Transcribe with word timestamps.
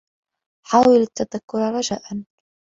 حاول 0.67 0.95
التّذكّر 1.01 1.57
رجاءا. 1.59 2.25